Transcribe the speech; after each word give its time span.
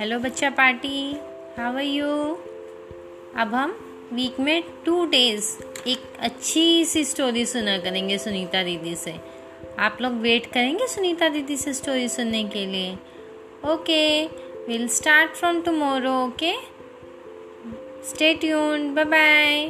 Hello 0.00 0.18
बच्चा 0.18 0.48
party. 0.50 1.12
How 1.56 1.74
are 1.76 1.82
you 1.82 2.06
अब 3.36 3.54
हम 3.54 3.72
वीक 4.12 4.38
में 4.40 4.62
टू 4.86 5.04
डेज़ 5.06 5.48
एक 5.88 5.98
अच्छी 6.20 6.84
सी 6.84 7.04
स्टोरी 7.04 7.44
सुना 7.46 7.76
करेंगे 7.78 8.18
सुनीता 8.18 8.62
दीदी 8.62 8.94
से. 8.96 9.14
आप 9.78 9.98
लोग 10.00 10.12
वेट 10.12 10.46
करेंगे 10.46 10.86
सुनीता 10.86 11.28
दीदी 11.28 11.56
से 11.56 11.74
स्टोरी 11.74 12.08
सुनने 12.08 12.42
के 12.44 12.64
लिए? 12.66 12.92
Okay 13.72 14.26
will 14.68 14.88
start 14.88 15.32
from 15.32 15.60
tomorrow 15.60 16.14
okay 16.26 16.54
stay 18.08 18.34
tune 18.34 18.94
bye 18.94 19.04
bye 19.04 19.68